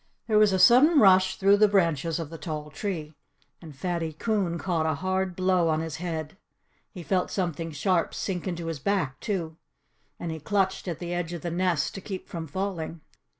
There 0.25 0.39
was 0.39 0.51
a 0.51 0.57
sudden 0.57 0.99
rush 0.99 1.35
through 1.35 1.57
the 1.57 1.67
branches 1.67 2.17
of 2.17 2.31
the 2.31 2.39
tall 2.39 2.71
tree. 2.71 3.13
And 3.61 3.75
Fatty 3.75 4.13
Coon 4.13 4.57
caught 4.57 4.87
a 4.87 4.95
hard 4.95 5.35
blow 5.35 5.69
on 5.69 5.81
his 5.81 5.97
head. 5.97 6.37
He 6.91 7.03
felt 7.03 7.29
something 7.29 7.69
sharp 7.71 8.15
sink 8.15 8.47
into 8.47 8.65
his 8.65 8.79
back, 8.79 9.19
too. 9.19 9.57
And 10.19 10.31
he 10.31 10.39
clutched 10.39 10.87
at 10.87 10.97
the 10.97 11.13
edge 11.13 11.33
of 11.33 11.43
the 11.43 11.51
nest 11.51 11.93
to 11.93 12.01
keep 12.01 12.27
from 12.27 12.47
falling. 12.47 13.01